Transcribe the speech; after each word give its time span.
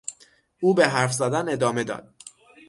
او 0.61 0.73
به 0.73 0.87
حرف 0.87 1.13
زدن 1.13 1.49
ادامه 1.49 1.83
داد. 1.83 2.13